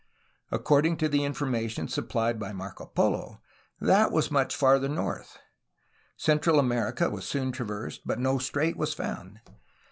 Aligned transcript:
According 0.49 0.97
to 0.97 1.07
the 1.07 1.23
information 1.23 1.87
supplied 1.87 2.39
by 2.39 2.53
Marco 2.53 2.87
Polo, 2.87 3.39
that 3.79 4.11
was 4.11 4.31
much 4.31 4.55
farther 4.55 4.89
north. 4.89 5.37
Central 6.17 6.57
America 6.57 7.07
was 7.11 7.23
soon 7.23 7.51
traversed, 7.51 8.01
but 8.03 8.17
no 8.17 8.39
strait 8.39 8.75
was 8.77 8.95
found. 8.95 9.41